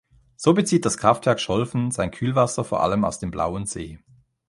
So 0.35 0.53
bezieht 0.55 0.83
das 0.85 0.97
Kraftwerk 0.97 1.39
Scholven 1.39 1.91
sein 1.91 2.09
Kühlwasser 2.09 2.63
vor 2.63 2.81
allem 2.81 3.05
aus 3.05 3.19
dem 3.19 3.29
Blauen 3.29 3.67
See. 3.67 3.99